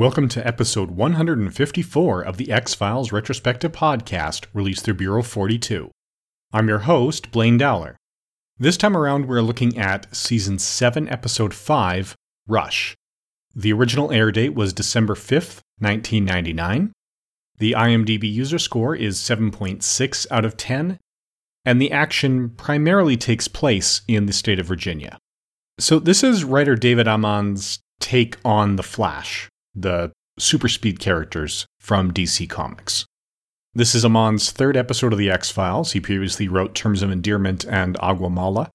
[0.00, 5.90] Welcome to episode 154 of the X Files Retrospective Podcast, released through Bureau 42.
[6.54, 7.98] I'm your host, Blaine Dowler.
[8.58, 12.14] This time around, we're looking at Season 7, Episode 5,
[12.48, 12.96] Rush.
[13.54, 16.92] The original air date was December 5th, 1999.
[17.58, 20.98] The IMDb user score is 7.6 out of 10,
[21.66, 25.18] and the action primarily takes place in the state of Virginia.
[25.78, 32.12] So, this is writer David Amann's take on The Flash, the super speed characters from
[32.12, 33.04] DC Comics.
[33.74, 35.92] This is Amann's third episode of The X Files.
[35.92, 38.70] He previously wrote Terms of Endearment and Agua Mala.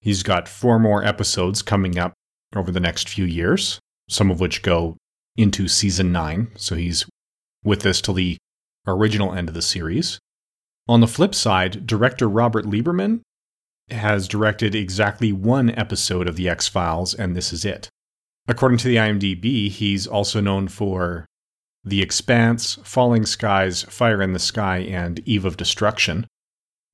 [0.00, 2.12] He's got four more episodes coming up
[2.54, 4.96] over the next few years, some of which go
[5.36, 6.48] into season nine.
[6.56, 7.06] So he's
[7.64, 8.36] with this till the
[8.86, 10.18] original end of the series.
[10.88, 13.20] On the flip side, director Robert Lieberman
[13.90, 17.88] has directed exactly one episode of The X Files, and this is it.
[18.48, 21.26] According to the IMDb, he's also known for
[21.84, 26.26] the Expanse, Falling Skies, Fire in the Sky, and Eve of Destruction.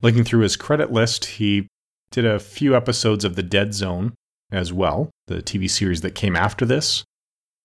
[0.01, 1.67] Looking through his credit list, he
[2.11, 4.13] did a few episodes of The Dead Zone
[4.51, 7.03] as well, the TV series that came after this.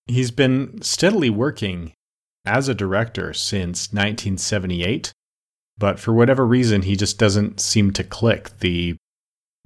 [0.06, 1.92] He's been steadily working
[2.46, 5.12] as a director since 1978,
[5.76, 8.58] but for whatever reason, he just doesn't seem to click.
[8.60, 8.96] The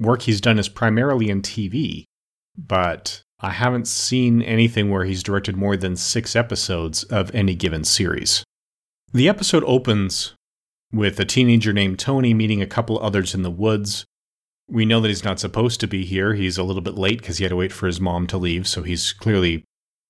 [0.01, 2.05] work he's done is primarily in TV,
[2.59, 7.83] but I haven't seen anything where he's directed more than six episodes of any given
[7.83, 8.45] series.
[9.13, 10.35] The episode opens
[10.93, 14.05] with a teenager named Tony meeting a couple others in the woods.
[14.69, 16.35] We know that he's not supposed to be here.
[16.35, 18.69] He's a little bit late because he had to wait for his mom to leave,
[18.69, 19.65] so he's clearly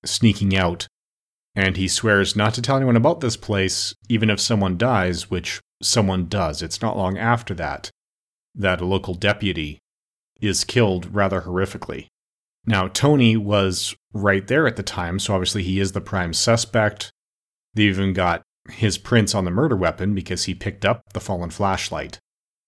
[0.05, 0.87] sneaking out.
[1.55, 5.59] And he swears not to tell anyone about this place, even if someone dies, which
[5.81, 6.61] someone does.
[6.61, 7.89] It's not long after that
[8.55, 9.79] that a local deputy
[10.39, 12.07] is killed rather horrifically.
[12.65, 17.11] Now, Tony was right there at the time, so obviously he is the prime suspect.
[17.73, 21.49] They even got his prints on the murder weapon because he picked up the fallen
[21.49, 22.19] flashlight,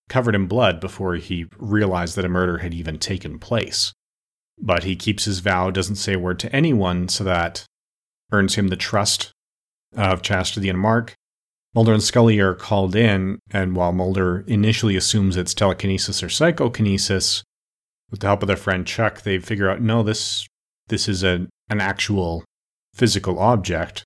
[0.08, 3.92] covered in blood before he realized that a murder had even taken place.
[4.58, 7.64] But he keeps his vow, doesn't say a word to anyone, so that
[8.32, 9.32] earns him the trust
[9.96, 11.14] of Chastity and Mark.
[11.74, 17.42] Mulder and Scully are called in, and while Mulder initially assumes it's telekinesis or psychokinesis,
[18.10, 20.46] with the help of their friend Chuck, they figure out no, this
[20.88, 22.44] this is a, an actual
[22.94, 24.04] physical object.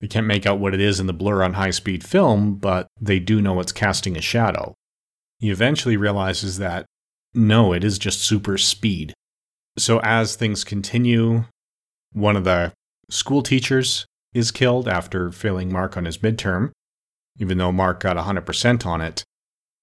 [0.00, 2.86] They can't make out what it is in the blur on high speed film, but
[3.00, 4.74] they do know it's casting a shadow.
[5.38, 6.86] He eventually realizes that
[7.34, 9.12] no, it is just super speed.
[9.78, 11.44] So as things continue,
[12.12, 12.72] one of the
[13.10, 16.72] school teachers is killed after failing Mark on his midterm,
[17.38, 19.22] even though Mark got 100% on it.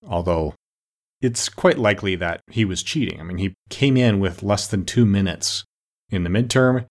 [0.05, 0.55] Although
[1.23, 3.17] it's quite likely that he was cheating.
[3.19, 5.63] I mean, he came in with less than two minutes
[6.09, 6.85] in the midterm,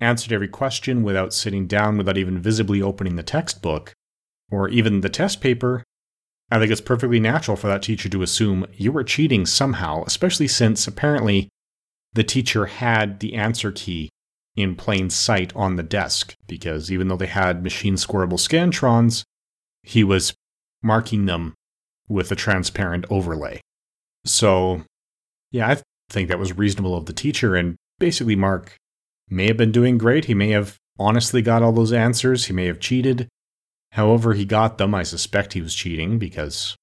[0.00, 3.94] answered every question without sitting down, without even visibly opening the textbook
[4.50, 5.84] or even the test paper.
[6.50, 10.48] I think it's perfectly natural for that teacher to assume you were cheating somehow, especially
[10.48, 11.48] since apparently
[12.14, 14.08] the teacher had the answer key
[14.56, 19.22] in plain sight on the desk, because even though they had machine scoreable scantrons,
[19.84, 20.34] he was
[20.82, 21.54] marking them
[22.08, 23.60] with a transparent overlay.
[24.24, 24.82] So,
[25.50, 25.80] yeah, I
[26.10, 27.54] think that was reasonable of the teacher.
[27.54, 28.76] And basically, Mark
[29.28, 30.26] may have been doing great.
[30.26, 32.46] He may have honestly got all those answers.
[32.46, 33.28] He may have cheated.
[33.92, 34.94] However, he got them.
[34.94, 36.76] I suspect he was cheating because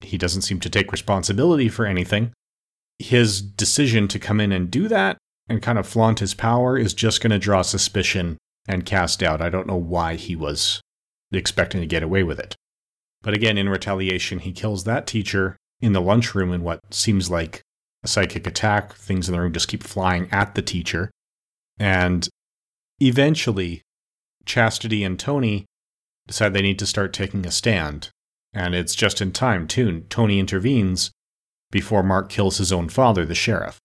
[0.00, 2.32] he doesn't seem to take responsibility for anything.
[2.98, 5.18] His decision to come in and do that
[5.48, 9.42] and kind of flaunt his power is just going to draw suspicion and cast doubt.
[9.42, 10.80] I don't know why he was
[11.32, 12.56] expecting to get away with it.
[13.22, 17.62] But again, in retaliation, he kills that teacher in the lunchroom in what seems like
[18.02, 18.94] a psychic attack.
[18.94, 21.10] Things in the room just keep flying at the teacher.
[21.78, 22.28] And
[23.00, 23.82] eventually,
[24.44, 25.66] Chastity and Tony
[26.26, 28.10] decide they need to start taking a stand.
[28.54, 30.04] And it's just in time, too.
[30.08, 31.10] Tony intervenes
[31.70, 33.78] before Mark kills his own father, the sheriff.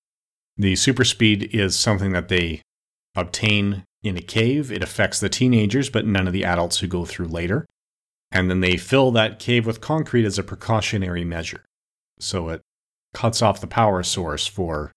[0.55, 2.61] The super speed is something that they
[3.15, 4.71] obtain in a cave.
[4.71, 7.67] It affects the teenagers, but none of the adults who go through later.
[8.31, 11.65] And then they fill that cave with concrete as a precautionary measure
[12.21, 12.62] so it
[13.13, 14.91] cuts off the power source for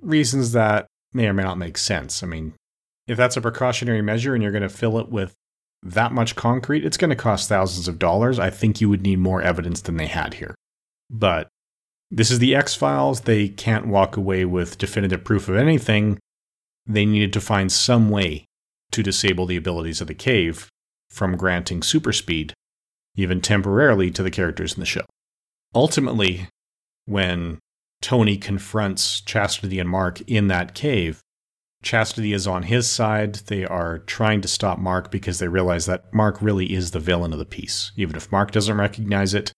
[0.00, 2.22] reasons that may or may not make sense.
[2.22, 2.54] I mean,
[3.06, 5.34] if that's a precautionary measure and you're going to fill it with
[5.82, 8.38] that much concrete, it's going to cost thousands of dollars.
[8.38, 10.54] I think you would need more evidence than they had here.
[11.10, 11.48] But
[12.10, 13.22] this is the X Files.
[13.22, 16.18] They can't walk away with definitive proof of anything.
[16.86, 18.46] They needed to find some way
[18.92, 20.68] to disable the abilities of the cave
[21.10, 22.54] from granting super speed,
[23.16, 25.04] even temporarily, to the characters in the show.
[25.74, 26.48] Ultimately,
[27.06, 27.58] when
[28.00, 31.20] Tony confronts Chastity and Mark in that cave,
[31.82, 33.34] Chastity is on his side.
[33.46, 37.32] They are trying to stop Mark because they realize that Mark really is the villain
[37.32, 39.52] of the piece, even if Mark doesn't recognize it.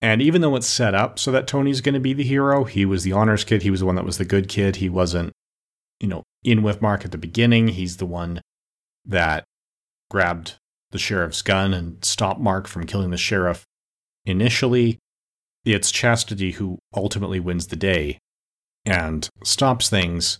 [0.00, 2.84] And even though it's set up so that Tony's going to be the hero, he
[2.84, 3.62] was the honors kid.
[3.62, 4.76] He was the one that was the good kid.
[4.76, 5.32] He wasn't,
[6.00, 7.68] you know, in with Mark at the beginning.
[7.68, 8.40] He's the one
[9.04, 9.44] that
[10.10, 10.56] grabbed
[10.90, 13.64] the sheriff's gun and stopped Mark from killing the sheriff
[14.26, 14.98] initially.
[15.64, 18.18] It's Chastity who ultimately wins the day
[18.84, 20.38] and stops things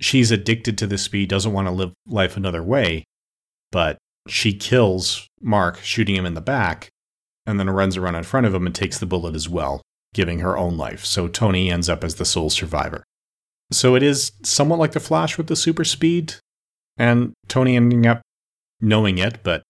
[0.00, 3.04] she's addicted to the speed, doesn't want to live life another way,
[3.70, 3.98] but
[4.28, 6.88] she kills Mark, shooting him in the back,
[7.46, 9.82] and then runs around in front of him and takes the bullet as well,
[10.14, 11.04] giving her own life.
[11.04, 13.04] So Tony ends up as the sole survivor.
[13.70, 16.34] So it is somewhat like the Flash with the super speed,
[16.96, 18.22] and Tony ending up
[18.80, 19.62] knowing it, but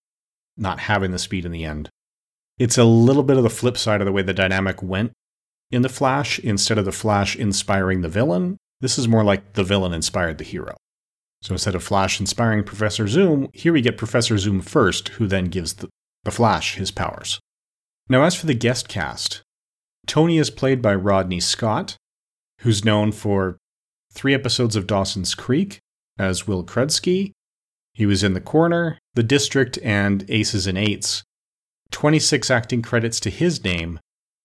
[0.56, 1.91] not having the speed in the end.
[2.58, 5.12] It's a little bit of the flip side of the way the dynamic went
[5.70, 6.38] in the Flash.
[6.38, 10.44] Instead of the Flash inspiring the villain, this is more like the villain inspired the
[10.44, 10.76] hero.
[11.43, 15.47] So instead of Flash inspiring Professor Zoom, here we get Professor Zoom first, who then
[15.47, 15.88] gives the,
[16.25, 17.38] the Flash his powers.
[18.08, 19.43] Now, as for the guest cast,
[20.06, 21.97] Tony is played by Rodney Scott,
[22.61, 23.59] who's known for
[24.12, 25.79] three episodes of Dawson's Creek
[26.19, 27.32] as Will Krudski.
[27.93, 31.23] He was in The Corner, The District, and Aces and Eights.
[31.91, 33.99] 26 acting credits to his name,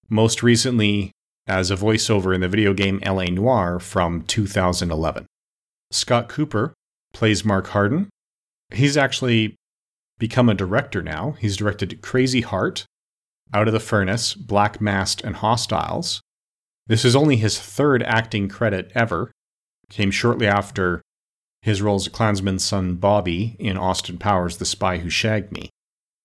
[0.09, 1.11] most recently
[1.47, 5.25] as a voiceover in the video game LA Noire from 2011.
[5.91, 6.73] Scott Cooper
[7.13, 8.09] plays Mark Harden.
[8.73, 9.55] He's actually
[10.17, 11.31] become a director now.
[11.39, 12.85] He's directed Crazy Heart,
[13.53, 16.21] Out of the Furnace, Black Mass, and Hostiles.
[16.87, 19.31] This is only his third acting credit ever.
[19.89, 21.01] Came shortly after
[21.61, 25.69] his role as Klansman's son Bobby in Austin Powers' The Spy Who Shagged Me.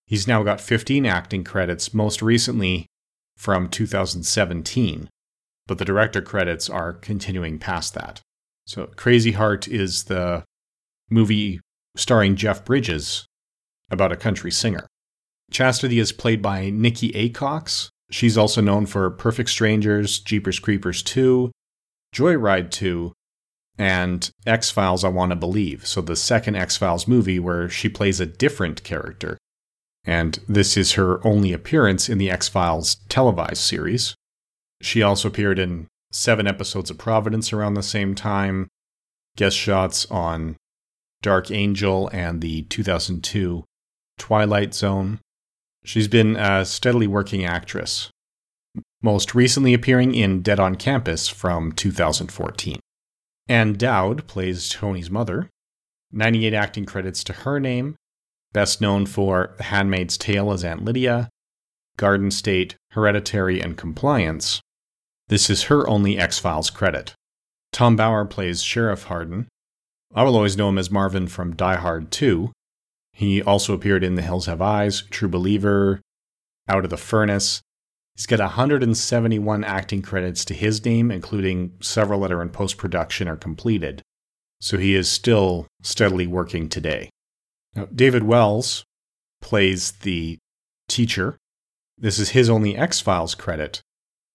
[0.06, 2.86] He's now got 15 acting credits, most recently
[3.36, 5.08] from 2017,
[5.66, 8.20] but the director credits are continuing past that.
[8.66, 10.44] So Crazy Heart is the
[11.10, 11.60] movie
[11.96, 13.26] starring Jeff Bridges
[13.90, 14.86] about a country singer.
[15.50, 17.88] Chastity is played by Nicki Aycox.
[18.10, 21.50] She's also known for Perfect Strangers, Jeepers Creepers 2,
[22.14, 23.12] Joyride 2,
[23.78, 25.86] and X Files I Want to Believe.
[25.86, 29.38] So the second X Files movie where she plays a different character
[30.06, 34.14] and this is her only appearance in the X Files televised series.
[34.80, 38.68] She also appeared in seven episodes of Providence around the same time,
[39.36, 40.56] guest shots on
[41.22, 43.64] Dark Angel and the 2002
[44.18, 45.18] Twilight Zone.
[45.84, 48.10] She's been a steadily working actress,
[49.02, 52.78] most recently appearing in Dead on Campus from 2014.
[53.48, 55.48] Ann Dowd plays Tony's mother.
[56.12, 57.96] 98 acting credits to her name,
[58.52, 61.28] best known for The Handmaid's Tale as Aunt Lydia,
[61.96, 64.60] Garden State, Hereditary, and Compliance.
[65.28, 67.14] This is her only X Files credit.
[67.72, 69.48] Tom Bower plays Sheriff Harden.
[70.14, 72.52] I will always know him as Marvin from Die Hard 2.
[73.12, 76.00] He also appeared in The Hills Have Eyes, True Believer,
[76.68, 77.60] Out of the Furnace.
[78.14, 83.28] He's got 171 acting credits to his name, including several that are in post production
[83.28, 84.00] or completed.
[84.60, 87.10] So he is still steadily working today.
[87.76, 88.84] Now, David Wells
[89.42, 90.38] plays the
[90.88, 91.36] teacher.
[91.98, 93.82] This is his only X Files credit.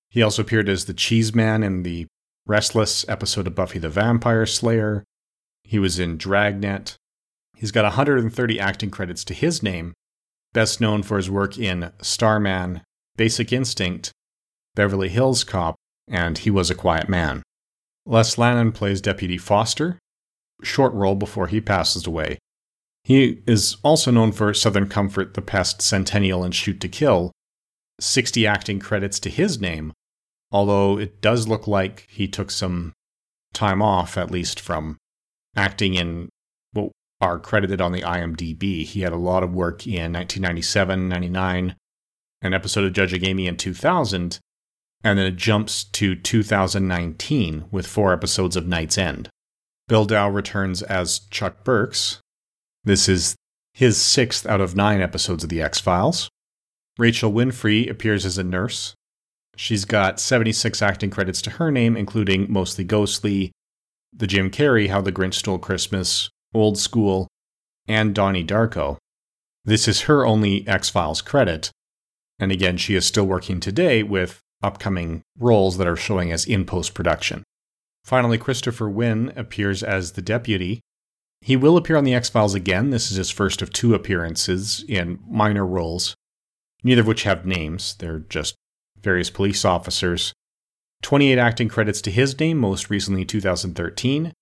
[0.09, 2.05] He also appeared as the Cheese Man in the
[2.45, 5.03] Restless episode of Buffy the Vampire Slayer.
[5.63, 6.97] He was in Dragnet.
[7.55, 9.93] He's got 130 acting credits to his name,
[10.53, 12.81] best known for his work in Starman,
[13.15, 14.11] Basic Instinct,
[14.75, 15.75] Beverly Hills Cop,
[16.07, 17.41] and He Was a Quiet Man.
[18.05, 19.97] Les Lannom plays Deputy Foster,
[20.61, 22.37] short role before he passes away.
[23.03, 27.31] He is also known for Southern Comfort, The Pest, Centennial, and Shoot to Kill.
[27.99, 29.93] 60 acting credits to his name,
[30.51, 32.93] although it does look like he took some
[33.53, 34.97] time off, at least from
[35.55, 36.29] acting in
[36.73, 38.83] what are credited on the IMDb.
[38.83, 41.75] He had a lot of work in 1997, 99,
[42.41, 44.39] an episode of Judging Amy in 2000,
[45.03, 49.29] and then it jumps to 2019 with four episodes of Night's End.
[49.87, 52.19] Bill Dow returns as Chuck Burks,
[52.83, 53.35] this is
[53.73, 56.29] his sixth out of nine episodes of The X Files.
[56.97, 58.93] Rachel Winfree appears as a nurse.
[59.55, 63.51] She's got 76 acting credits to her name, including Mostly Ghostly,
[64.13, 67.27] The Jim Carrey, How the Grinch Stole Christmas, Old School,
[67.87, 68.97] and Donnie Darko.
[69.63, 71.71] This is her only X Files credit.
[72.39, 76.65] And again, she is still working today with upcoming roles that are showing as in
[76.65, 77.43] post production.
[78.03, 80.81] Finally, Christopher Wynne appears as the deputy
[81.41, 82.91] he will appear on The X Files again.
[82.91, 86.15] This is his first of two appearances in minor roles,
[86.83, 87.95] neither of which have names.
[87.95, 88.55] They're just
[89.01, 90.33] various police officers.
[91.01, 94.25] 28 acting credits to his name, most recently 2013.
[94.25, 94.33] And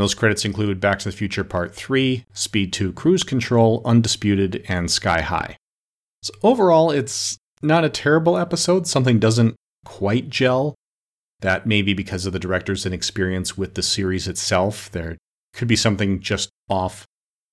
[0.00, 4.90] those credits include Back to the Future Part 3, Speed 2 Cruise Control, Undisputed, and
[4.90, 5.56] Sky High.
[6.22, 8.86] So overall, it's not a terrible episode.
[8.86, 10.74] Something doesn't quite gel.
[11.40, 14.90] That may be because of the director's inexperience with the series itself.
[14.90, 15.16] There
[15.56, 17.06] could be something just off.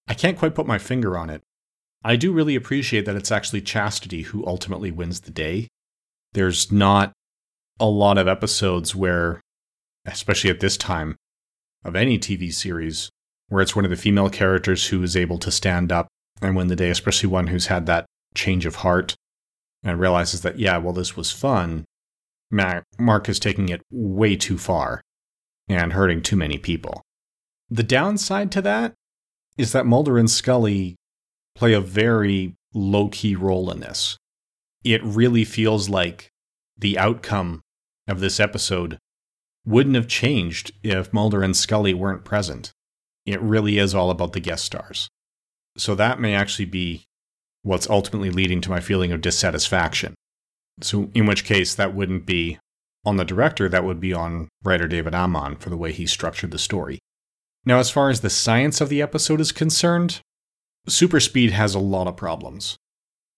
[0.07, 1.41] I can't quite put my finger on it.
[2.03, 5.69] I do really appreciate that it's actually Chastity who ultimately wins the day.
[6.33, 7.13] There's not
[7.79, 9.39] a lot of episodes where,
[10.05, 11.15] especially at this time
[11.85, 13.09] of any TV series,
[13.47, 16.07] where it's one of the female characters who is able to stand up
[16.41, 18.05] and win the day, especially one who's had that
[18.35, 19.15] change of heart
[19.83, 21.85] and realizes that, yeah, well, this was fun.
[22.99, 25.01] Mark is taking it way too far
[25.69, 27.01] and hurting too many people.
[27.73, 28.93] The downside to that
[29.57, 30.95] is that Mulder and Scully
[31.55, 34.15] play a very low key role in this.
[34.83, 36.29] It really feels like
[36.77, 37.61] the outcome
[38.07, 38.99] of this episode
[39.65, 42.71] wouldn't have changed if Mulder and Scully weren't present.
[43.25, 45.09] It really is all about the guest stars.
[45.75, 47.05] So that may actually be
[47.63, 50.13] what's ultimately leading to my feeling of dissatisfaction.
[50.81, 52.59] So, in which case, that wouldn't be
[53.03, 56.51] on the director, that would be on writer David Amann for the way he structured
[56.51, 56.99] the story.
[57.65, 60.19] Now, as far as the science of the episode is concerned,
[60.87, 62.75] Super Speed has a lot of problems.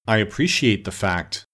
[0.08, 1.46] I appreciate the fact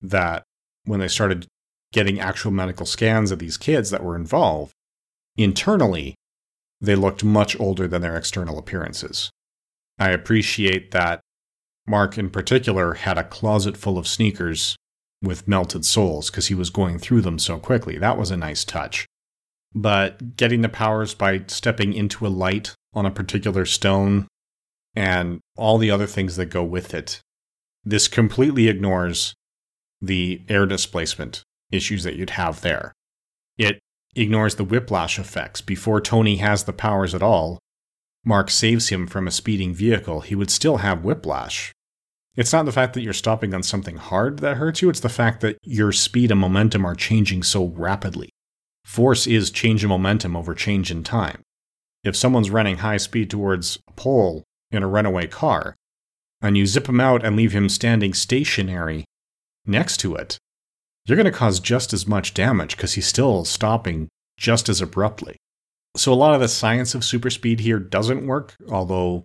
[0.00, 0.42] that
[0.84, 1.46] when they started
[1.92, 4.72] getting actual medical scans of these kids that were involved,
[5.36, 6.14] internally,
[6.80, 9.30] they looked much older than their external appearances.
[9.98, 11.20] I appreciate that
[11.86, 14.76] Mark, in particular, had a closet full of sneakers
[15.22, 17.96] with melted soles because he was going through them so quickly.
[17.98, 19.06] That was a nice touch.
[19.74, 24.26] But getting the powers by stepping into a light on a particular stone
[24.94, 27.20] and all the other things that go with it,
[27.84, 29.34] this completely ignores
[30.00, 32.92] the air displacement issues that you'd have there.
[33.58, 33.78] It
[34.14, 35.60] ignores the whiplash effects.
[35.60, 37.58] Before Tony has the powers at all,
[38.24, 41.72] Mark saves him from a speeding vehicle, he would still have whiplash.
[42.34, 45.08] It's not the fact that you're stopping on something hard that hurts you, it's the
[45.08, 48.30] fact that your speed and momentum are changing so rapidly.
[48.86, 51.42] Force is change in momentum over change in time.
[52.04, 55.74] If someone's running high speed towards a pole in a runaway car,
[56.40, 59.04] and you zip him out and leave him standing stationary
[59.66, 60.38] next to it,
[61.04, 65.36] you're going to cause just as much damage because he's still stopping just as abruptly.
[65.96, 69.24] So, a lot of the science of super speed here doesn't work, although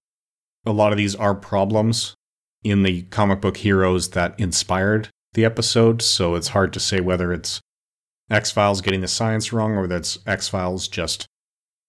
[0.66, 2.16] a lot of these are problems
[2.64, 6.02] in the comic book heroes that inspired the episode.
[6.02, 7.62] So, it's hard to say whether it's
[8.32, 11.28] X Files getting the science wrong or that's X Files just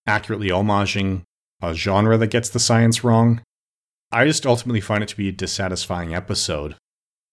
[0.06, 1.22] accurately homaging
[1.62, 3.40] a genre that gets the science wrong.
[4.10, 6.74] I just ultimately find it to be a dissatisfying episode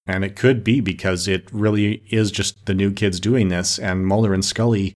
[0.10, 4.08] and it could be because it really is just the new kids doing this, and
[4.08, 4.96] Mulder and Scully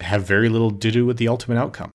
[0.00, 1.90] have very little to do with the ultimate outcome.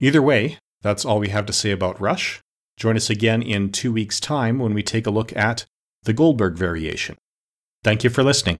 [0.00, 2.40] Either way, that's all we have to say about Rush.
[2.76, 5.66] Join us again in two weeks' time when we take a look at
[6.02, 7.16] the Goldberg variation.
[7.84, 8.58] Thank you for listening.